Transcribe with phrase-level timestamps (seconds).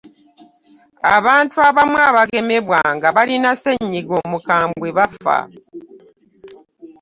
[1.15, 5.39] abantu abamu abaagemebwa nga balina ssenyiga omukambwe baafa.